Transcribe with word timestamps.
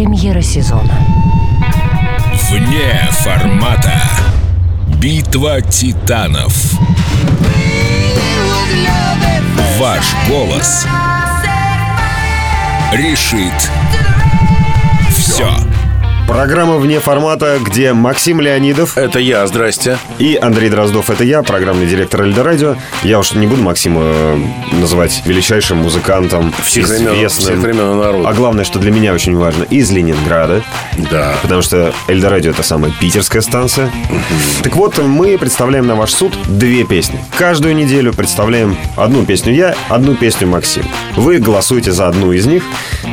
премьера 0.00 0.40
сезона. 0.40 0.94
Вне 2.50 3.06
формата. 3.10 4.00
Битва 4.98 5.60
титанов. 5.60 6.54
Ваш 9.78 10.04
голос 10.26 10.86
решит 12.94 13.70
все. 15.10 15.50
Программа 16.30 16.76
«Вне 16.76 17.00
формата», 17.00 17.58
где 17.60 17.92
Максим 17.92 18.40
Леонидов 18.40 18.96
Это 18.96 19.18
я, 19.18 19.44
здрасте. 19.48 19.98
и 20.20 20.38
Андрей 20.40 20.70
Дроздов. 20.70 21.10
Это 21.10 21.24
я, 21.24 21.42
программный 21.42 21.86
директор 21.86 22.22
Эльдорадио. 22.22 22.76
Я 23.02 23.18
уж 23.18 23.32
не 23.32 23.48
буду 23.48 23.62
Максима 23.62 24.00
э, 24.04 24.38
называть 24.72 25.22
величайшим 25.26 25.78
музыкантом, 25.78 26.54
Всех 26.64 26.86
времен, 26.88 27.14
известным. 27.14 27.44
всех 27.46 27.58
времен 27.58 27.90
и 27.90 27.94
народов. 27.96 28.26
А 28.28 28.32
главное, 28.32 28.64
что 28.64 28.78
для 28.78 28.92
меня 28.92 29.12
очень 29.12 29.36
важно, 29.36 29.64
из 29.64 29.90
Ленинграда. 29.90 30.62
Да. 31.10 31.34
Потому 31.42 31.62
что 31.62 31.92
Эльдорадио— 32.06 32.50
это 32.52 32.62
самая 32.62 32.92
питерская 33.00 33.42
станция. 33.42 33.90
Так 34.62 34.76
вот, 34.76 34.98
мы 34.98 35.36
представляем 35.36 35.88
на 35.88 35.96
ваш 35.96 36.12
суд 36.12 36.32
две 36.46 36.84
песни. 36.84 37.18
Каждую 37.38 37.74
неделю 37.74 38.12
представляем 38.12 38.76
одну 38.96 39.26
песню 39.26 39.52
я, 39.52 39.74
одну 39.88 40.14
песню 40.14 40.46
Максим. 40.46 40.84
Вы 41.16 41.38
голосуете 41.38 41.90
за 41.90 42.06
одну 42.06 42.30
из 42.32 42.46
них. 42.46 42.62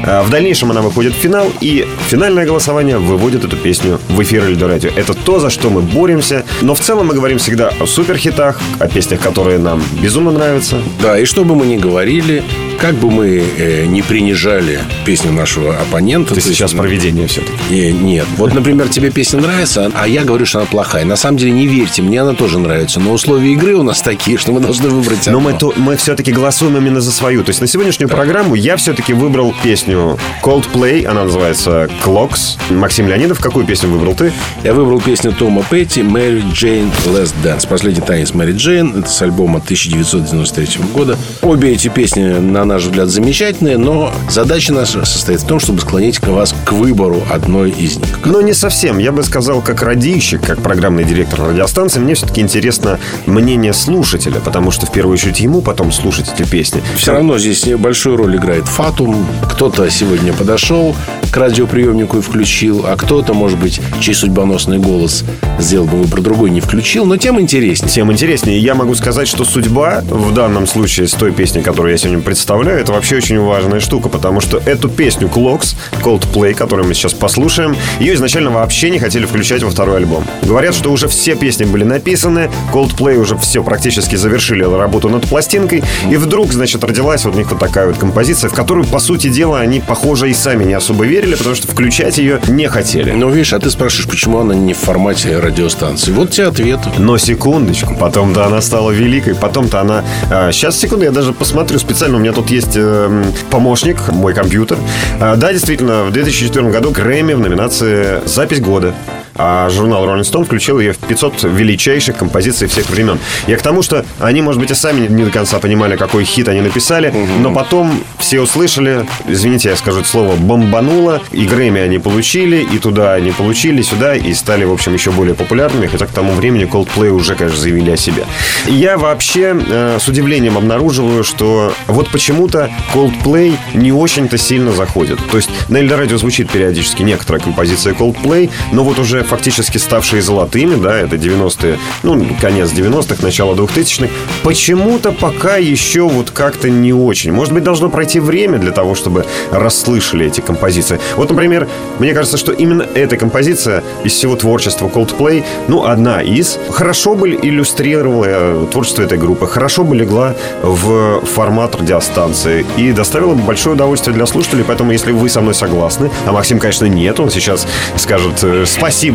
А 0.05 0.21
В 0.21 0.29
дальнейшем 0.29 0.69
она 0.69 0.81
выходит 0.81 1.13
в 1.13 1.17
финал, 1.17 1.51
и 1.61 1.87
финальное 2.09 2.45
голосование 2.45 2.99
выводит 3.07 3.43
эту 3.43 3.57
песню 3.57 3.99
в 4.09 4.21
эфир 4.21 4.43
Эльдорадио. 4.45 4.91
Это 4.95 5.13
то, 5.13 5.39
за 5.39 5.49
что 5.49 5.69
мы 5.69 5.81
боремся. 5.81 6.45
Но 6.61 6.75
в 6.75 6.79
целом 6.79 7.07
мы 7.07 7.13
говорим 7.13 7.37
всегда 7.37 7.71
о 7.79 7.85
суперхитах, 7.87 8.59
о 8.79 8.87
песнях, 8.87 9.21
которые 9.21 9.57
нам 9.57 9.81
безумно 10.01 10.31
нравятся. 10.31 10.77
Да, 11.01 11.17
и 11.17 11.25
что 11.25 11.43
бы 11.43 11.55
мы 11.55 11.65
ни 11.65 11.77
говорили, 11.77 12.43
как 12.77 12.95
бы 12.95 13.09
мы 13.09 13.43
э, 13.57 13.85
не 13.85 14.01
принижали 14.01 14.79
песню 15.05 15.31
нашего 15.31 15.75
оппонента... 15.75 16.33
Ты 16.33 16.39
есть, 16.39 16.49
сейчас 16.49 16.73
ну, 16.73 16.79
проведение 16.79 17.27
все-таки. 17.27 17.91
нет. 17.91 18.25
Вот, 18.37 18.53
например, 18.53 18.87
тебе 18.89 19.09
песня 19.09 19.39
нравится, 19.41 19.91
а 19.93 20.07
я 20.07 20.23
говорю, 20.23 20.45
что 20.45 20.59
она 20.59 20.67
плохая. 20.67 21.05
На 21.05 21.15
самом 21.15 21.37
деле, 21.37 21.51
не 21.51 21.67
верьте, 21.67 22.01
мне 22.01 22.21
она 22.21 22.33
тоже 22.33 22.59
нравится. 22.59 22.99
Но 22.99 23.11
условия 23.11 23.51
игры 23.53 23.75
у 23.75 23.83
нас 23.83 24.01
такие, 24.01 24.37
что 24.37 24.51
мы 24.51 24.59
должны 24.59 24.89
выбрать 24.89 25.27
Но 25.27 25.39
мы, 25.39 25.53
то, 25.53 25.73
мы 25.75 25.95
все-таки 25.95 26.31
голосуем 26.31 26.77
именно 26.77 27.01
за 27.01 27.11
свою. 27.11 27.43
То 27.43 27.49
есть 27.49 27.61
на 27.61 27.67
сегодняшнюю 27.67 28.09
программу 28.09 28.55
я 28.55 28.77
все-таки 28.77 29.13
выбрал 29.13 29.53
песню 29.63 30.17
Coldplay. 30.43 31.05
Она 31.05 31.23
называется 31.23 31.89
Clocks. 32.05 32.57
Максим 32.69 33.07
Леонидов, 33.07 33.39
какую 33.39 33.65
песню 33.65 33.89
выбрал 33.89 34.15
ты? 34.15 34.31
Я 34.63 34.73
выбрал 34.73 35.01
песню 35.01 35.31
Тома 35.31 35.63
Петти 35.69 36.03
«Мэри 36.03 36.43
Джейн 36.53 36.91
Last 37.05 37.33
Dance». 37.43 37.67
Последний 37.67 38.01
танец 38.01 38.33
Мэри 38.33 38.51
Джейн. 38.51 38.99
Это 38.99 39.09
с 39.09 39.21
альбома 39.21 39.59
1993 39.59 40.85
года. 40.93 41.17
Обе 41.41 41.71
эти 41.73 41.87
песни, 41.87 42.23
на 42.23 42.66
наш 42.67 42.83
взгляд, 42.83 43.09
замечательные, 43.09 43.77
но 43.77 44.11
задача 44.29 44.73
наша 44.73 45.05
состоит 45.05 45.41
в 45.41 45.47
том, 45.47 45.59
чтобы 45.59 45.81
склонить 45.81 46.19
вас 46.25 46.53
к 46.65 46.73
выбору 46.73 47.23
одной 47.31 47.71
из 47.71 47.97
них. 47.97 48.19
Но 48.25 48.41
не 48.41 48.53
совсем. 48.53 48.97
Я 48.97 49.11
бы 49.11 49.23
сказал, 49.23 49.61
как 49.61 49.81
радийщик, 49.81 50.41
как 50.45 50.61
программный 50.61 51.03
директор 51.03 51.41
радиостанции, 51.41 51.99
мне 51.99 52.15
все-таки 52.15 52.41
интересно 52.41 52.99
мнение 53.25 53.73
слушателя, 53.73 54.39
потому 54.39 54.71
что 54.71 54.85
в 54.85 54.91
первую 54.91 55.13
очередь 55.13 55.39
ему 55.39 55.61
потом 55.61 55.91
слушать 55.91 56.29
эти 56.33 56.47
песни. 56.47 56.81
Все 56.95 57.13
равно 57.13 57.37
здесь 57.37 57.65
большую 57.77 58.17
роль 58.17 58.35
играет 58.35 58.65
фатум. 58.65 59.25
Кто-то 59.51 59.89
сегодня 59.89 60.33
подошел 60.33 60.95
к 61.31 61.37
радиоприемнику 61.37 62.17
и 62.17 62.21
включил, 62.21 62.85
а 62.85 62.95
кто-то, 62.95 63.33
может 63.33 63.57
быть, 63.59 63.79
чей 63.99 64.13
судьбоносный 64.13 64.77
голос 64.77 65.23
сделал 65.59 65.85
бы 65.85 65.97
выбор 65.97 66.21
другой, 66.21 66.49
не 66.49 66.61
включил, 66.61 67.05
но 67.05 67.17
тем 67.17 67.39
интереснее. 67.39 67.89
Тем 67.89 68.11
интереснее. 68.11 68.59
Я 68.59 68.75
могу 68.75 68.95
сказать, 68.95 69.27
что 69.27 69.43
судьба 69.45 70.03
в 70.09 70.33
данном 70.33 70.67
случае 70.67 71.07
с 71.07 71.13
той 71.13 71.31
песней, 71.31 71.61
которую 71.61 71.91
я 71.91 71.97
сегодня 71.97 72.21
представляю, 72.57 72.83
это 72.83 72.93
вообще 72.93 73.17
очень 73.17 73.39
важная 73.39 73.79
штука, 73.79 74.09
потому 74.09 74.41
что 74.41 74.57
эту 74.57 74.89
песню 74.89 75.27
Clocks, 75.27 75.75
Coldplay, 76.01 76.55
которую 76.55 76.87
мы 76.87 76.95
сейчас 76.95 77.13
послушаем, 77.13 77.75
ее 77.99 78.15
изначально 78.15 78.49
вообще 78.49 78.89
не 78.89 78.97
хотели 78.97 79.25
включать 79.25 79.61
во 79.61 79.69
второй 79.69 79.97
альбом. 79.97 80.25
Говорят, 80.41 80.73
что 80.73 80.91
уже 80.91 81.07
все 81.07 81.35
песни 81.35 81.65
были 81.65 81.83
написаны, 81.83 82.49
Coldplay 82.73 83.17
уже 83.17 83.37
все 83.37 83.63
практически 83.63 84.15
завершили 84.15 84.63
работу 84.63 85.07
над 85.07 85.27
пластинкой, 85.27 85.83
и 86.09 86.15
вдруг, 86.17 86.51
значит, 86.51 86.83
родилась 86.83 87.25
вот 87.25 87.35
у 87.35 87.37
них 87.37 87.51
вот 87.51 87.59
такая 87.59 87.87
вот 87.87 87.97
композиция, 87.97 88.49
в 88.49 88.53
которую, 88.53 88.85
по 88.85 88.99
сути 88.99 89.27
дела, 89.29 89.59
они, 89.59 89.79
похоже, 89.79 90.29
и 90.29 90.33
сами 90.33 90.63
не 90.63 90.73
особо 90.73 91.05
верили, 91.05 91.35
потому 91.35 91.55
что 91.55 91.67
включать 91.67 92.17
ее 92.17 92.41
не 92.47 92.67
хотели. 92.67 93.11
Ну, 93.11 93.29
видишь, 93.29 93.53
а 93.53 93.59
ты 93.59 93.69
спрашиваешь, 93.69 94.09
почему 94.09 94.39
она 94.39 94.55
не 94.55 94.73
в 94.73 94.79
формате 94.79 95.37
радиостанции. 95.37 96.11
Вот 96.11 96.31
тебе 96.31 96.47
ответ. 96.47 96.79
Но 96.97 97.19
секундочку, 97.19 97.95
потом-то 97.95 98.45
она 98.45 98.61
стала 98.61 98.89
великой, 98.89 99.35
потом-то 99.35 99.79
она... 99.79 100.03
а, 100.31 100.51
сейчас, 100.51 100.77
секунду, 100.79 101.05
я 101.05 101.11
даже 101.11 101.33
посмотрю 101.33 101.77
специально, 101.77 102.17
у 102.17 102.19
меня 102.19 102.33
тут 102.33 102.46
есть 102.51 102.75
эм, 102.75 103.23
помощник, 103.49 104.09
мой 104.09 104.33
компьютер. 104.33 104.77
А, 105.19 105.35
да, 105.35 105.51
действительно, 105.51 106.03
в 106.03 106.11
2004 106.11 106.69
году 106.69 106.91
Грэмми 106.91 107.33
в 107.33 107.39
номинации 107.39 108.21
«Запись 108.25 108.61
года». 108.61 108.93
А 109.37 109.69
журнал 109.69 110.05
Rolling 110.05 110.21
Stone 110.21 110.45
включил 110.45 110.79
ее 110.79 110.93
в 110.93 110.97
500 110.97 111.43
величайших 111.43 112.17
композиций 112.17 112.67
всех 112.67 112.89
времен. 112.89 113.19
Я 113.45 113.57
к 113.57 113.61
тому, 113.61 113.81
что 113.81 114.05
они, 114.19 114.41
может 114.41 114.59
быть, 114.59 114.71
и 114.71 114.73
сами 114.73 115.07
не 115.07 115.25
до 115.25 115.31
конца 115.31 115.59
понимали, 115.59 115.95
какой 115.95 116.23
хит 116.23 116.47
они 116.47 116.61
написали, 116.61 117.13
но 117.39 117.53
потом 117.53 118.03
все 118.17 118.41
услышали, 118.41 119.05
извините, 119.27 119.69
я 119.69 119.75
скажу 119.75 119.99
это 119.99 120.09
слово, 120.09 120.35
бомбануло, 120.35 121.21
и 121.31 121.45
Грэмми 121.45 121.81
они 121.81 121.99
получили, 121.99 122.57
и 122.57 122.79
туда 122.79 123.13
они 123.13 123.31
получили, 123.31 123.81
сюда, 123.81 124.15
и 124.15 124.33
стали, 124.33 124.65
в 124.65 124.71
общем, 124.71 124.93
еще 124.93 125.11
более 125.11 125.35
популярными, 125.35 125.87
хотя 125.87 126.05
к 126.05 126.11
тому 126.11 126.33
времени 126.33 126.65
Coldplay 126.65 127.09
уже, 127.09 127.35
конечно, 127.35 127.59
заявили 127.59 127.91
о 127.91 127.97
себе. 127.97 128.25
Я 128.67 128.97
вообще 128.97 129.55
э, 129.57 129.97
с 129.99 130.07
удивлением 130.07 130.57
обнаруживаю, 130.57 131.23
что 131.23 131.73
вот 131.87 132.09
почему-то 132.09 132.69
Coldplay 132.93 133.55
не 133.73 133.91
очень-то 133.91 134.37
сильно 134.37 134.71
заходит. 134.71 135.19
То 135.31 135.37
есть 135.37 135.49
на 135.69 135.77
Эльдорадио 135.77 136.17
звучит 136.17 136.49
периодически 136.49 137.03
некоторая 137.03 137.41
композиция 137.41 137.93
Coldplay, 137.93 138.49
но 138.71 138.83
вот 138.83 138.99
уже 138.99 139.23
фактически 139.27 139.77
ставшие 139.77 140.21
золотыми, 140.21 140.75
да, 140.75 140.97
это 140.97 141.15
90-е, 141.15 141.77
ну, 142.03 142.25
конец 142.41 142.71
90-х, 142.71 143.21
начало 143.21 143.55
2000-х, 143.55 144.09
почему-то 144.43 145.11
пока 145.11 145.57
еще 145.57 146.01
вот 146.01 146.31
как-то 146.31 146.69
не 146.69 146.93
очень. 146.93 147.31
Может 147.31 147.53
быть, 147.53 147.63
должно 147.63 147.89
пройти 147.89 148.19
время 148.19 148.57
для 148.57 148.71
того, 148.71 148.95
чтобы 148.95 149.25
расслышали 149.51 150.25
эти 150.25 150.41
композиции. 150.41 150.99
Вот, 151.15 151.29
например, 151.29 151.67
мне 151.99 152.13
кажется, 152.13 152.37
что 152.37 152.51
именно 152.51 152.83
эта 152.95 153.17
композиция 153.17 153.83
из 154.03 154.13
всего 154.13 154.35
творчества 154.35 154.87
Coldplay, 154.87 155.43
ну, 155.67 155.85
одна 155.85 156.21
из, 156.21 156.57
хорошо 156.69 157.15
бы 157.15 157.29
иллюстрировала 157.29 158.25
э, 158.27 158.67
творчество 158.71 159.01
этой 159.01 159.17
группы, 159.17 159.47
хорошо 159.47 159.83
бы 159.83 159.95
легла 159.95 160.35
в 160.61 161.21
формат 161.25 161.75
радиостанции 161.75 162.65
и 162.77 162.91
доставила 162.91 163.33
бы 163.33 163.43
большое 163.43 163.75
удовольствие 163.75 164.15
для 164.15 164.25
слушателей. 164.25 164.63
Поэтому, 164.65 164.91
если 164.91 165.11
вы 165.11 165.29
со 165.29 165.41
мной 165.41 165.53
согласны, 165.53 166.09
а 166.25 166.31
Максим, 166.31 166.59
конечно, 166.59 166.85
нет, 166.85 167.19
он 167.19 167.29
сейчас 167.29 167.67
скажет 167.97 168.43
э, 168.43 168.65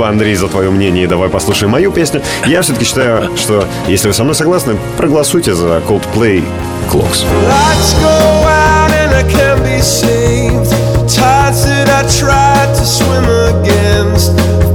спасибо, 0.02 0.08
Андрей, 0.08 0.34
за 0.34 0.48
твое 0.48 0.70
мнение, 0.70 1.06
давай 1.06 1.28
послушаем 1.28 1.70
мою 1.70 1.92
песню. 1.92 2.22
Я 2.46 2.62
все-таки 2.62 2.84
считаю, 2.84 3.36
что 3.36 3.64
если 3.86 4.08
вы 4.08 4.14
со 4.14 4.24
мной 4.24 4.34
согласны, 4.34 4.76
проголосуйте 4.96 5.54
за 5.54 5.80
Coldplay 5.88 6.42
Clocks. 6.90 7.24
Tides 11.12 11.66
that 11.66 11.90
I 11.90 12.02
tried 12.08 12.74
to 12.78 12.84
swim 12.86 13.26
against 13.52 14.71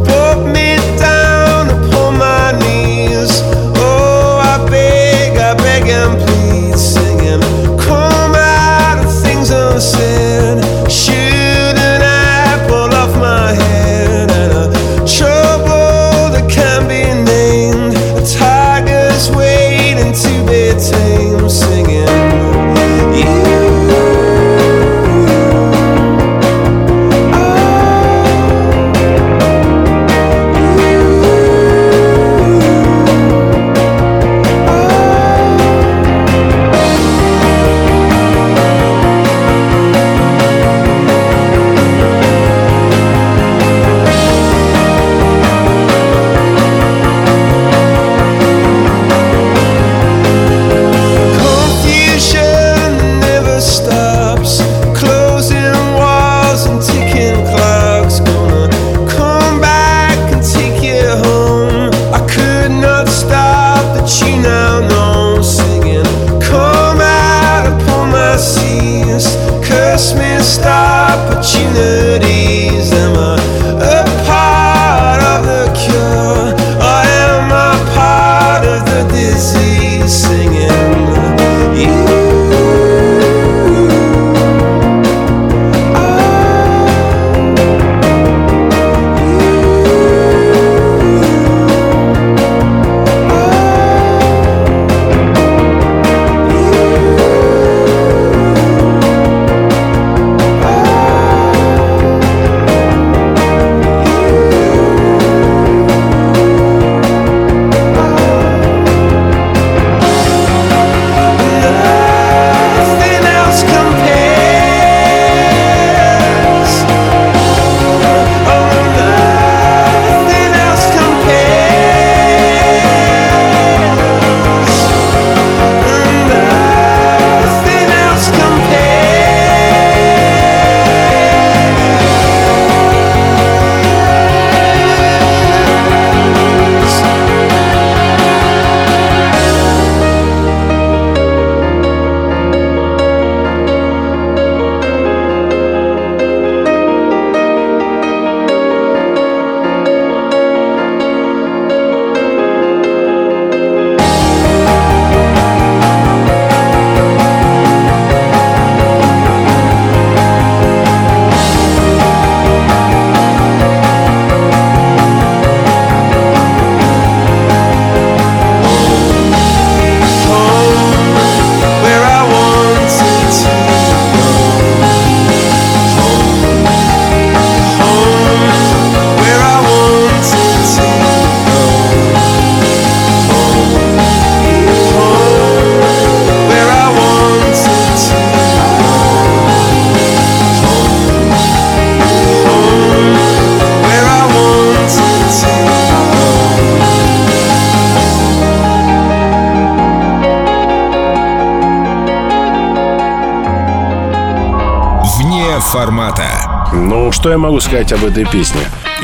формата. 205.68 206.70
Ну, 206.74 207.12
что 207.12 207.30
я 207.30 207.38
могу 207.38 207.60
сказать 207.60 207.92
об 207.94 208.04
этой 208.04 208.26
песне? 208.26 208.62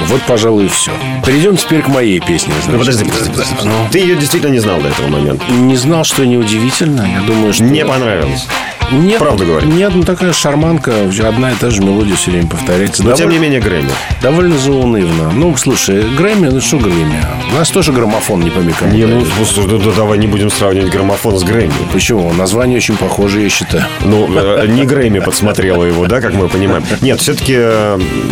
Вот, 0.07 0.21
пожалуй, 0.23 0.65
и 0.65 0.67
все. 0.67 0.91
Перейдем 1.25 1.55
теперь 1.57 1.81
к 1.81 1.87
моей 1.87 2.19
песне. 2.19 2.53
Ну, 2.67 2.81
значит. 2.83 2.99
подожди, 3.01 3.05
подожди, 3.05 3.29
подожди. 3.31 3.55
Ну, 3.63 3.87
Ты 3.91 3.99
ее 3.99 4.15
действительно 4.15 4.51
не 4.51 4.59
знал 4.59 4.79
до 4.81 4.89
этого 4.89 5.07
момента. 5.07 5.45
не 5.51 5.75
знал, 5.75 6.03
что 6.03 6.25
неудивительно. 6.25 7.01
Я 7.01 7.21
думаю, 7.21 7.53
что... 7.53 7.63
Не 7.63 7.85
понравилось. 7.85 8.47
Нет, 8.91 9.19
Правду 9.19 9.45
говорю. 9.45 9.67
Нет, 9.67 9.91
ну 9.95 10.03
такая 10.03 10.33
шарманка, 10.33 10.93
одна 11.27 11.51
и 11.51 11.55
та 11.55 11.69
же 11.69 11.81
мелодия 11.81 12.15
все 12.15 12.31
время 12.31 12.47
повторяется. 12.47 13.03
Но 13.03 13.13
тем 13.13 13.29
Довольно- 13.29 13.33
не 13.33 13.39
менее 13.39 13.59
Грэмми. 13.61 13.91
Довольно 14.21 14.57
заунывно. 14.57 15.31
Ну, 15.31 15.55
слушай, 15.57 16.03
Грэмми, 16.17 16.47
ну 16.49 16.61
что 16.61 16.77
Грэмми? 16.77 17.19
У 17.51 17.55
нас 17.55 17.69
тоже 17.69 17.91
граммофон 17.91 18.41
не 18.41 18.49
пойми 18.49 18.73
кому 18.77 18.91
Не, 18.93 19.05
ну, 19.05 19.25
слушай, 19.47 19.67
ну, 19.69 19.77
да 19.79 19.91
давай 19.91 20.17
не 20.17 20.27
будем 20.27 20.49
сравнивать 20.49 20.91
граммофон 20.91 21.37
с 21.37 21.43
Грэмми. 21.43 21.73
Почему? 21.91 22.31
Название 22.33 22.77
очень 22.77 22.97
похоже, 22.97 23.41
я 23.41 23.49
считаю. 23.49 23.85
Ну, 24.01 24.27
э, 24.35 24.67
не 24.67 24.85
Грэмми 24.85 25.19
подсмотрела 25.19 25.83
его, 25.83 26.05
да, 26.07 26.21
как 26.21 26.33
мы 26.33 26.47
понимаем. 26.49 26.83
Нет, 27.01 27.19
все-таки 27.19 27.53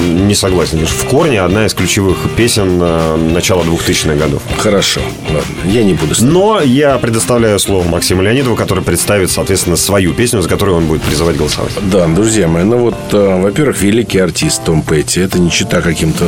не 0.05 0.35
согласен. 0.35 0.85
В 0.85 1.05
корне 1.05 1.41
одна 1.41 1.65
из 1.65 1.73
ключевых 1.73 2.17
песен 2.35 2.79
э, 2.81 3.15
начала 3.17 3.63
2000-х 3.63 4.15
годов. 4.15 4.41
Хорошо, 4.57 5.01
ладно, 5.27 5.41
я 5.71 5.83
не 5.83 5.93
буду... 5.93 6.13
Но 6.21 6.61
я 6.61 6.97
предоставляю 6.97 7.59
слово 7.59 7.87
Максиму 7.87 8.21
Леонидову, 8.21 8.55
который 8.55 8.83
представит, 8.83 9.31
соответственно, 9.31 9.75
свою 9.75 10.13
песню, 10.13 10.41
за 10.51 10.55
которую 10.57 10.77
он 10.77 10.87
будет 10.87 11.01
призывать 11.01 11.37
голосовать. 11.37 11.71
Да, 11.91 12.07
друзья 12.07 12.47
мои, 12.47 12.63
ну 12.63 12.77
вот, 12.77 12.95
э, 13.13 13.41
во-первых, 13.41 13.81
великий 13.81 14.19
артист 14.19 14.63
Том 14.65 14.81
Петти. 14.81 15.21
Это 15.21 15.39
не 15.39 15.49
чита 15.49 15.81
каким-то 15.81 16.25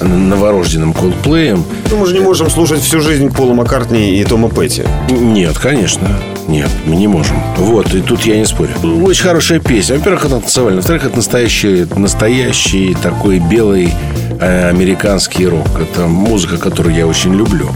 новорожденным 0.00 0.92
колдплеем. 0.92 1.64
Ну, 1.90 1.96
мы 1.96 2.06
же 2.06 2.14
не 2.14 2.20
можем 2.20 2.50
слушать 2.50 2.80
всю 2.80 3.00
жизнь 3.00 3.30
Пола 3.30 3.54
Маккартни 3.54 4.20
и 4.20 4.24
Тома 4.24 4.48
Петти. 4.48 4.84
Нет, 5.10 5.58
конечно. 5.58 6.08
Нет, 6.46 6.70
мы 6.86 6.96
не 6.96 7.08
можем. 7.08 7.36
Вот, 7.56 7.92
и 7.94 8.00
тут 8.00 8.22
я 8.22 8.36
не 8.36 8.46
спорю. 8.46 8.70
Очень 9.02 9.24
хорошая 9.24 9.58
песня. 9.58 9.96
Во-первых, 9.96 10.26
это 10.26 10.40
танцевальная. 10.40 10.80
Во-вторых, 10.80 11.06
это 11.06 11.16
настоящий, 11.16 11.86
настоящий 11.96 12.94
такой 13.02 13.38
белый 13.38 13.92
э, 14.40 14.68
американский 14.68 15.48
рок. 15.48 15.66
Это 15.80 16.06
музыка, 16.06 16.58
которую 16.58 16.94
я 16.94 17.06
очень 17.06 17.34
люблю. 17.34 17.68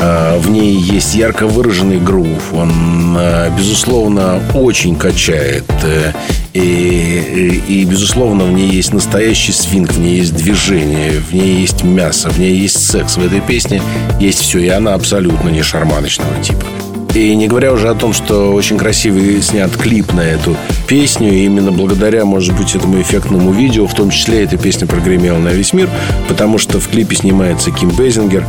Э, 0.00 0.38
В 0.38 0.50
ней 0.50 0.74
есть 0.76 1.14
ярко 1.14 1.46
выраженный 1.46 1.98
грув. 1.98 2.52
Он, 2.52 3.16
э, 3.18 3.50
безусловно, 3.56 4.40
очень 4.54 4.96
качает. 4.96 5.64
Э, 5.82 6.12
И, 6.54 6.60
и, 6.60 7.82
и, 7.82 7.84
безусловно, 7.84 8.44
в 8.44 8.52
ней 8.52 8.68
есть 8.68 8.92
настоящий 8.92 9.52
свинг, 9.52 9.92
в 9.92 10.00
ней 10.00 10.16
есть 10.18 10.34
движение, 10.34 11.12
в 11.20 11.32
ней 11.32 11.60
есть 11.60 11.84
мясо, 11.84 12.30
в 12.30 12.38
ней 12.38 12.56
есть 12.56 12.84
секс. 12.90 13.16
В 13.16 13.24
этой 13.24 13.40
песне 13.40 13.80
есть 14.18 14.40
все. 14.40 14.58
И 14.58 14.68
она 14.68 14.94
абсолютно 14.94 15.50
не 15.50 15.62
шарманочного 15.62 16.42
типа. 16.42 16.64
И 17.14 17.34
не 17.36 17.48
говоря 17.48 17.72
уже 17.72 17.88
о 17.88 17.94
том, 17.94 18.12
что 18.12 18.52
очень 18.52 18.76
красивый 18.76 19.40
снят 19.42 19.74
клип 19.76 20.12
на 20.12 20.20
эту 20.20 20.56
песню, 20.88 21.30
и 21.30 21.44
именно 21.44 21.70
благодаря, 21.70 22.24
может 22.24 22.56
быть, 22.56 22.74
этому 22.74 23.00
эффектному 23.00 23.52
видео, 23.52 23.86
в 23.86 23.94
том 23.94 24.10
числе 24.10 24.42
эта 24.42 24.56
песня 24.56 24.86
прогремела 24.86 25.38
на 25.38 25.50
весь 25.50 25.72
мир, 25.74 25.88
потому 26.28 26.58
что 26.58 26.80
в 26.80 26.88
клипе 26.88 27.14
снимается 27.14 27.70
Ким 27.70 27.90
Бейзингер, 27.90 28.44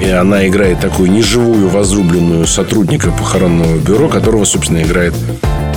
и 0.00 0.08
она 0.08 0.46
играет 0.46 0.80
такую 0.80 1.10
неживую 1.10 1.68
возлюбленную 1.68 2.46
сотрудника 2.46 3.10
похоронного 3.10 3.76
бюро, 3.78 4.08
которого, 4.08 4.44
собственно, 4.44 4.82
играет 4.82 5.14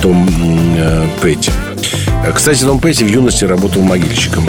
Том 0.00 0.28
э, 0.78 1.06
Петти. 1.22 1.50
Э, 2.24 2.32
Кстати, 2.32 2.62
Том 2.62 2.78
Петти 2.78 3.04
в 3.04 3.08
юности 3.08 3.44
работал 3.44 3.82
могильщиком. 3.82 4.44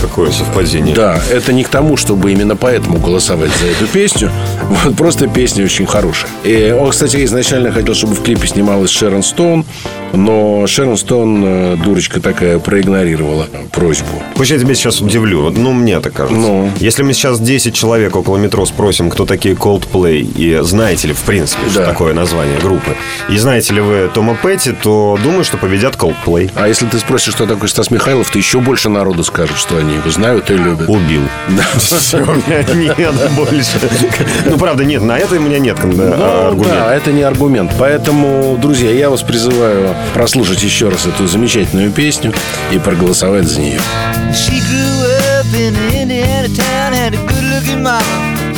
Какое 0.00 0.30
совпадение. 0.30 0.94
Да, 0.94 1.18
это 1.32 1.52
не 1.52 1.64
к 1.64 1.68
тому, 1.68 1.96
чтобы 1.96 2.30
именно 2.30 2.56
поэтому 2.56 2.98
голосовать 2.98 3.50
за 3.60 3.66
эту 3.66 3.90
песню. 3.90 4.30
Вот 4.84 4.96
просто 4.96 5.28
песня 5.28 5.64
очень 5.64 5.86
хорошая. 5.86 6.30
И 6.44 6.72
он, 6.72 6.90
кстати, 6.90 7.24
изначально 7.24 7.72
хотел, 7.72 7.94
чтобы 7.94 8.14
в 8.14 8.22
клипе 8.22 8.46
снималась 8.46 8.90
Шерон 8.90 9.22
Стоун, 9.22 9.64
но 10.16 10.66
Шерон 10.66 10.96
Стоун, 10.96 11.42
э, 11.44 11.76
дурочка 11.76 12.20
такая, 12.20 12.58
проигнорировала 12.58 13.46
просьбу. 13.72 14.22
Пусть 14.34 14.50
я 14.50 14.58
тебя 14.58 14.74
сейчас 14.74 15.00
удивлю. 15.00 15.50
Ну, 15.50 15.72
мне 15.72 16.00
так 16.00 16.12
кажется. 16.12 16.38
Ну. 16.40 16.70
Если 16.78 17.02
мы 17.02 17.12
сейчас 17.12 17.40
10 17.40 17.74
человек 17.74 18.16
около 18.16 18.36
метро 18.36 18.64
спросим, 18.66 19.10
кто 19.10 19.26
такие 19.26 19.54
Coldplay, 19.54 20.20
и 20.20 20.58
знаете 20.62 21.08
ли, 21.08 21.14
в 21.14 21.20
принципе, 21.22 21.68
что 21.70 21.80
Да. 21.80 21.86
такое 21.86 22.14
название 22.14 22.58
группы, 22.58 22.96
и 23.28 23.36
знаете 23.36 23.74
ли 23.74 23.80
вы 23.80 24.10
Тома 24.12 24.36
Петти, 24.42 24.72
то 24.72 25.18
думаю, 25.22 25.44
что 25.44 25.56
победят 25.56 25.96
Coldplay. 25.96 26.50
А 26.54 26.68
если 26.68 26.86
ты 26.86 26.98
спросишь, 26.98 27.32
что 27.34 27.46
такое 27.46 27.68
Стас 27.68 27.90
Михайлов, 27.90 28.30
то 28.30 28.38
еще 28.38 28.60
больше 28.60 28.88
народу 28.88 29.24
скажет, 29.24 29.56
что 29.56 29.76
они 29.78 29.94
его 29.94 30.10
знают 30.10 30.50
и 30.50 30.54
любят. 30.54 30.88
Убил. 30.88 31.22
Все, 31.76 32.18
у 32.18 32.24
меня 32.74 32.94
нет 32.96 33.14
больше. 33.36 33.78
Ну, 34.46 34.56
правда, 34.58 34.84
нет, 34.84 35.02
на 35.02 35.18
это 35.18 35.36
у 35.36 35.40
меня 35.40 35.58
нет 35.58 35.76
да, 35.82 35.86
Ну, 35.86 36.46
аргумента. 36.48 36.74
да, 36.76 36.94
это 36.94 37.12
не 37.12 37.22
аргумент. 37.22 37.72
Поэтому, 37.78 38.58
друзья, 38.60 38.90
я 38.90 39.10
вас 39.10 39.22
призываю 39.22 39.94
прослушать 40.12 40.62
еще 40.62 40.88
раз 40.88 41.06
эту 41.06 41.26
замечательную 41.26 41.90
песню 41.90 42.32
и 42.72 42.78
проголосовать 42.78 43.46
за 43.46 43.60
нее. 43.60 43.80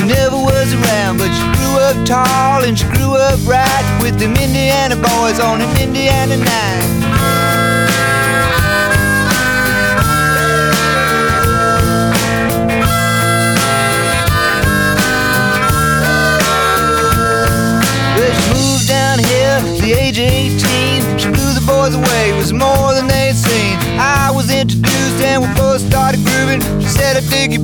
Never 0.06 0.36
was 0.36 0.72
around, 0.72 1.18
but 1.18 1.32
she 1.34 1.42
grew 1.58 1.78
up 1.80 1.96
tall 2.06 2.62
and 2.62 2.78
she 2.78 2.84
grew 2.94 3.16
up 3.16 3.40
right 3.44 3.98
with 4.00 4.20
them 4.20 4.36
Indiana 4.36 4.94
boys 4.94 5.40
on 5.40 5.60
an 5.60 5.80
Indiana 5.80 6.36
night. 6.36 7.45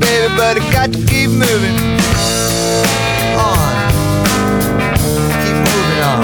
Baby, 0.02 0.34
but 0.36 0.58
I 0.58 0.72
got 0.72 0.92
to 0.92 0.98
keep 1.06 1.30
moving. 1.30 1.76
On. 3.38 3.74
Keep 5.42 5.58
moving 5.68 6.00
on. 6.10 6.22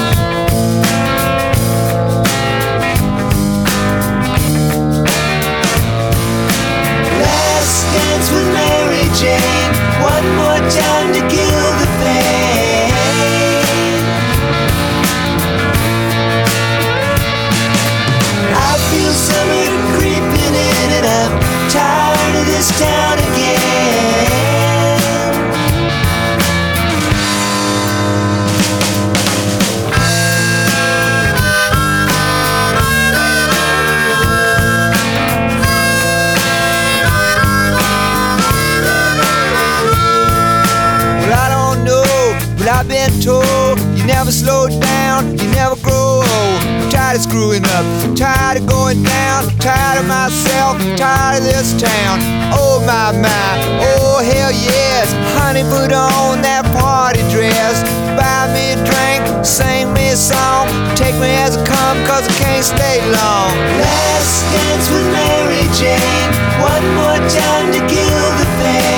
Last 7.23 7.79
dance 7.95 8.29
with 8.35 8.49
Mary 8.59 9.07
Jane. 9.21 9.73
One 10.03 10.27
more 10.37 10.63
time 10.71 11.09
to 11.15 11.23
kill 11.35 11.58
never 44.29 44.45
slow 44.45 44.81
down, 44.81 45.39
you 45.39 45.49
never 45.53 45.77
grow 45.77 46.21
old. 46.21 46.63
I'm 46.63 46.91
tired 46.91 47.17
of 47.17 47.23
screwing 47.23 47.65
up, 47.65 48.17
tired 48.17 48.61
of 48.61 48.67
going 48.67 49.03
down, 49.03 49.49
tired 49.57 50.01
of 50.01 50.07
myself, 50.07 50.77
tired 50.97 51.39
of 51.39 51.45
this 51.45 51.73
town. 51.81 52.19
Oh 52.53 52.81
my 52.85 53.13
my, 53.13 53.51
oh 53.81 54.21
hell 54.21 54.53
yes, 54.53 55.13
honey, 55.39 55.63
put 55.63 55.93
on 55.93 56.43
that 56.43 56.65
party 56.77 57.21
dress. 57.33 57.81
Buy 58.21 58.53
me 58.53 58.73
a 58.73 58.79
drink, 58.85 59.47
sing 59.47 59.93
me 59.95 60.11
a 60.11 60.17
song, 60.17 60.69
take 60.95 61.15
me 61.17 61.33
as 61.41 61.57
I 61.57 61.65
come, 61.65 61.97
cause 62.05 62.29
I 62.29 62.35
can't 62.37 62.65
stay 62.65 63.01
long. 63.09 63.49
Last 63.81 64.45
dance 64.53 64.91
with 64.93 65.09
Mary 65.09 65.65
Jane, 65.73 66.31
one 66.61 66.85
more 67.01 67.21
time 67.33 67.73
to 67.73 67.81
kill 67.89 68.29
the 68.37 68.47
pain. 68.61 68.98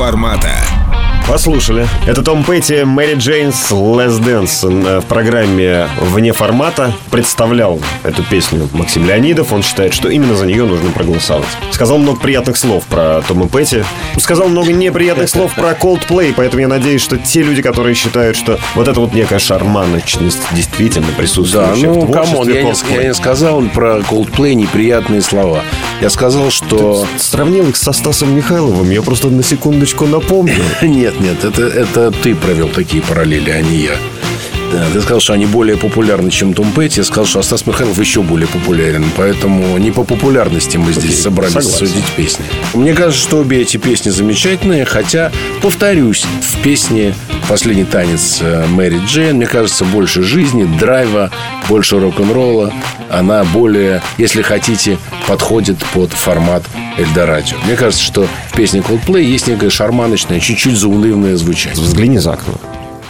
формата. 0.00 0.79
Послушали. 1.30 1.86
Это 2.08 2.24
Том 2.24 2.42
Петти, 2.42 2.82
Mary 2.82 3.14
Jane's 3.14 3.70
Last 3.70 4.20
Dance 4.20 5.00
в 5.00 5.06
программе 5.06 5.86
«Вне 6.00 6.32
формата» 6.32 6.92
представлял 7.12 7.78
эту 8.02 8.24
песню 8.24 8.68
Максим 8.72 9.06
Леонидов. 9.06 9.52
Он 9.52 9.62
считает, 9.62 9.94
что 9.94 10.08
именно 10.08 10.34
за 10.34 10.46
нее 10.46 10.64
нужно 10.64 10.90
проголосовать. 10.90 11.46
Сказал 11.70 11.98
много 11.98 12.18
приятных 12.18 12.56
слов 12.56 12.82
про 12.86 13.22
Тома 13.28 13.48
Петти. 13.48 13.84
Сказал 14.18 14.48
много 14.48 14.72
неприятных 14.72 15.28
слов 15.28 15.54
про 15.54 15.70
Coldplay, 15.70 16.34
поэтому 16.36 16.62
я 16.62 16.68
надеюсь, 16.68 17.00
что 17.00 17.16
те 17.16 17.42
люди, 17.42 17.62
которые 17.62 17.94
считают, 17.94 18.36
что 18.36 18.58
вот 18.74 18.88
эта 18.88 18.98
вот 18.98 19.14
некая 19.14 19.38
шарманочность 19.38 20.40
действительно 20.50 21.06
Да, 21.12 21.16
присутствующая 21.16 21.90
ну, 21.90 22.00
come 22.06 22.10
on, 22.10 22.48
я 22.48 22.62
не, 22.64 22.72
я 22.96 23.02
не 23.04 23.14
сказал 23.14 23.62
про 23.72 23.98
Coldplay 23.98 24.54
неприятные 24.54 25.22
слова. 25.22 25.62
Я 26.00 26.10
сказал, 26.10 26.50
что... 26.50 27.06
Сравнил 27.18 27.68
их 27.68 27.76
со 27.76 27.92
Стасом 27.92 28.34
Михайловым. 28.34 28.90
Я 28.90 29.02
просто 29.02 29.28
на 29.28 29.44
секундочку 29.44 30.06
напомню. 30.06 30.64
Нет, 30.82 31.19
нет, 31.20 31.44
это, 31.44 31.62
это 31.62 32.10
ты 32.10 32.34
провел 32.34 32.68
такие 32.68 33.02
параллели, 33.02 33.50
а 33.50 33.60
не 33.60 33.76
я. 33.76 33.96
Да, 34.72 34.86
ты 34.92 35.00
сказал, 35.00 35.20
что 35.20 35.32
они 35.32 35.46
более 35.46 35.76
популярны, 35.76 36.30
чем 36.30 36.54
Том 36.54 36.70
Петти. 36.72 37.00
Я 37.00 37.04
сказал, 37.04 37.26
что 37.26 37.42
Стас 37.42 37.66
Михайлов 37.66 37.98
еще 37.98 38.22
более 38.22 38.46
популярен. 38.46 39.04
Поэтому 39.16 39.76
не 39.78 39.90
по 39.90 40.04
популярности 40.04 40.76
мы 40.76 40.92
здесь 40.92 41.20
собрались 41.22 41.54
согласен. 41.54 41.86
судить 41.88 42.04
песни. 42.16 42.44
Мне 42.74 42.94
кажется, 42.94 43.20
что 43.20 43.38
обе 43.38 43.62
эти 43.62 43.78
песни 43.78 44.10
замечательные. 44.10 44.84
Хотя, 44.84 45.32
повторюсь, 45.60 46.24
в 46.42 46.62
песне 46.62 47.14
«Последний 47.48 47.84
танец» 47.84 48.38
э, 48.40 48.66
Мэри 48.68 49.00
Джейн, 49.06 49.36
мне 49.36 49.46
кажется, 49.46 49.84
больше 49.84 50.22
жизни, 50.22 50.68
драйва, 50.78 51.30
больше 51.68 51.98
рок-н-ролла. 51.98 52.72
Она 53.10 53.42
более, 53.42 54.02
если 54.18 54.42
хотите, 54.42 54.98
подходит 55.26 55.78
под 55.92 56.12
формат 56.12 56.62
Эльдорадио. 56.96 57.56
Мне 57.64 57.74
кажется, 57.74 58.04
что 58.04 58.28
в 58.52 58.56
песне 58.56 58.80
Coldplay 58.80 59.22
есть 59.22 59.48
некое 59.48 59.70
шарманочное, 59.70 60.38
чуть-чуть 60.38 60.76
заунывное 60.76 61.36
звучание. 61.36 61.82
Взгляни 61.82 62.18
за 62.18 62.34
окно. 62.34 62.54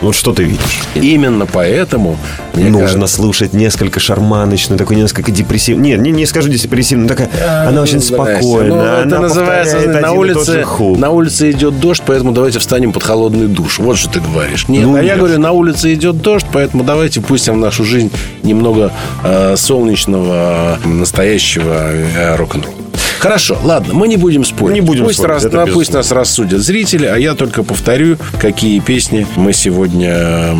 Вот 0.02 0.14
что 0.14 0.32
ты 0.32 0.44
видишь? 0.44 0.80
Именно 0.94 1.44
поэтому 1.46 2.16
Нужно 2.54 2.80
кажется- 2.80 3.06
слушать 3.06 3.52
несколько 3.52 4.00
шарманочную, 4.00 4.78
такой 4.78 4.96
несколько 4.96 5.30
депрессивную. 5.30 5.84
Нет, 5.84 6.00
не, 6.00 6.10
не 6.10 6.24
скажу 6.26 6.48
депрессивную, 6.48 7.08
такая. 7.08 7.28
она 7.68 7.82
очень 7.82 7.94
Ну, 7.96 8.00
Настя, 8.00 8.14
спокойная. 8.14 8.68
ну, 8.70 8.76
это 8.82 9.02
она 9.02 9.18
называется 9.20 9.76
повторяет 9.76 10.02
на 10.02 10.12
улице, 10.12 10.66
на 10.98 11.10
улице 11.10 11.50
идет 11.50 11.80
дождь, 11.80 12.02
поэтому 12.06 12.32
давайте 12.32 12.58
встанем 12.60 12.92
под 12.92 13.02
холодный 13.02 13.46
душ. 13.46 13.78
Вот 13.78 13.98
что 13.98 14.08
ты 14.10 14.20
говоришь. 14.20 14.68
Нет, 14.68 14.84
Ну, 14.84 14.94
а 14.96 15.02
я 15.02 15.10
нет. 15.10 15.18
говорю, 15.18 15.38
на 15.38 15.52
улице 15.52 15.92
идет 15.92 16.20
дождь, 16.22 16.46
поэтому 16.50 16.82
давайте 16.82 17.20
пустим 17.20 17.54
в 17.54 17.58
нашу 17.58 17.84
жизнь 17.84 18.10
немного 18.42 18.92
э, 19.22 19.54
солнечного, 19.56 20.78
э, 20.82 20.88
настоящего 20.88 21.90
э, 21.92 22.36
рок-н-ролла. 22.36 22.74
Хорошо, 23.20 23.58
ладно, 23.62 23.92
мы 23.92 24.08
не 24.08 24.16
будем 24.16 24.44
спорить. 24.44 24.74
Не 24.74 24.80
будем 24.80 25.04
пусть 25.04 25.18
спорить, 25.18 25.30
раз- 25.34 25.44
это 25.44 25.66
пусть 25.66 25.92
нас 25.92 26.10
рассудят 26.10 26.60
зрители, 26.62 27.04
а 27.04 27.16
я 27.16 27.34
только 27.34 27.62
повторю, 27.62 28.16
какие 28.40 28.80
песни 28.80 29.26
мы 29.36 29.52
сегодня 29.52 30.56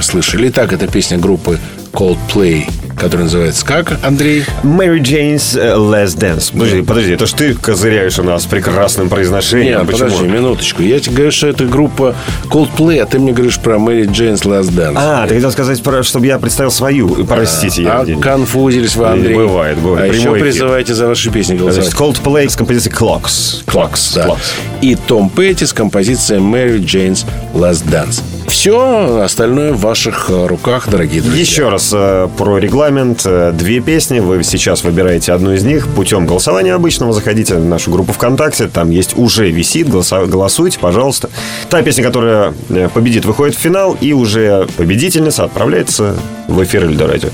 слышали. 0.00 0.48
Итак, 0.48 0.72
это 0.72 0.86
песня 0.86 1.18
группы 1.18 1.58
Coldplay, 1.94 2.68
который 2.98 3.22
называется 3.22 3.64
как, 3.64 3.98
Андрей? 4.02 4.44
Mary 4.64 5.00
Jane's 5.00 5.56
э, 5.58 5.76
Last 5.76 6.18
Dance. 6.18 6.50
Подожди, 6.52 6.82
подожди, 6.82 7.12
это 7.12 7.26
ж 7.26 7.32
ты 7.32 7.54
козыряешь 7.54 8.18
у 8.18 8.24
нас 8.24 8.46
прекрасным 8.46 9.08
произношением. 9.08 9.78
Нет, 9.78 9.86
Почему? 9.86 10.08
подожди, 10.10 10.26
минуточку. 10.28 10.82
Я 10.82 10.98
тебе 10.98 11.14
говорю, 11.14 11.30
что 11.30 11.46
это 11.46 11.64
группа 11.66 12.16
Coldplay, 12.50 12.98
а 12.98 13.06
ты 13.06 13.20
мне 13.20 13.32
говоришь 13.32 13.60
про 13.60 13.76
Mary 13.76 14.06
Jane's 14.06 14.42
Last 14.42 14.72
Dance. 14.72 14.94
А, 14.96 15.26
ты 15.28 15.36
хотел 15.36 15.52
сказать, 15.52 15.80
про- 15.82 16.02
чтобы 16.02 16.26
я 16.26 16.38
представил 16.40 16.72
свою. 16.72 17.24
Простите, 17.24 17.82
я... 17.84 18.00
А 18.00 18.06
конфузились 18.20 18.96
вы, 18.96 19.06
Андрей. 19.06 19.36
Бывает, 19.36 19.78
бывает. 19.78 20.10
А 20.10 20.14
еще 20.14 20.30
эфир. 20.30 20.40
призывайте 20.40 20.94
за 20.94 21.06
ваши 21.06 21.30
песни 21.30 21.56
голосовать. 21.56 21.92
Coldplay 21.92 22.48
с 22.48 22.56
композицией 22.56 22.94
Clocks. 22.96 23.64
Clocks, 23.66 24.14
да. 24.16 24.26
Clocks. 24.26 24.38
И 24.82 24.96
Том 24.96 25.30
Петти 25.30 25.64
с 25.64 25.72
композицией 25.72 26.40
Mary 26.40 26.80
Jane's 26.80 27.24
Last 27.54 27.84
Dance. 27.88 28.20
Все 28.48 29.20
остальное 29.24 29.72
в 29.72 29.80
ваших 29.80 30.26
э, 30.28 30.46
руках, 30.46 30.88
дорогие 30.88 31.22
друзья. 31.22 31.40
Еще 31.40 31.68
раз 31.70 31.83
э, 31.92 32.28
про 32.36 32.58
регламент. 32.58 33.22
Э, 33.24 33.52
Две 33.52 33.80
песни. 33.80 34.20
Вы 34.20 34.42
сейчас 34.44 34.84
выбираете 34.84 35.32
одну 35.32 35.52
из 35.52 35.64
них 35.64 35.88
путем 35.88 36.26
голосования 36.26 36.74
обычного. 36.74 37.12
Заходите 37.12 37.54
в 37.56 37.64
нашу 37.64 37.90
группу 37.90 38.12
ВКонтакте. 38.12 38.68
Там 38.68 38.90
есть 38.90 39.16
уже 39.16 39.50
висит. 39.50 39.88
Голосуйте, 39.88 40.78
пожалуйста. 40.78 41.30
Та 41.68 41.82
песня, 41.82 42.04
которая 42.04 42.54
э, 42.68 42.88
победит, 42.92 43.24
выходит 43.24 43.56
в 43.56 43.58
финал. 43.58 43.96
И 44.00 44.12
уже 44.12 44.66
победительница 44.76 45.44
отправляется 45.44 46.16
в 46.48 46.62
эфир 46.62 46.84
Эльдорадио. 46.84 47.30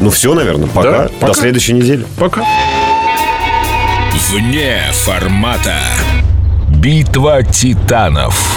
Ну 0.00 0.10
все, 0.10 0.34
наверное. 0.34 0.68
Пока. 0.68 0.90
Да, 0.90 1.08
пока. 1.20 1.32
До 1.32 1.38
следующей 1.38 1.74
недели. 1.74 2.04
Пока. 2.18 2.42
Вне 4.30 4.80
формата. 4.92 5.76
Битва 6.68 7.42
титанов. 7.42 8.56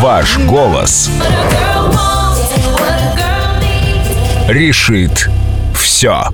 Ваш 0.00 0.38
голос 0.38 1.10
решит 4.48 5.30
все. 5.74 6.28